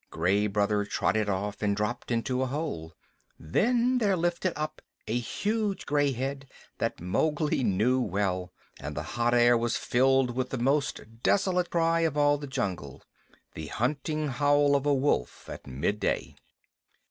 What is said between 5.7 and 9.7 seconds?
gray head that Mowgli knew well, and the hot air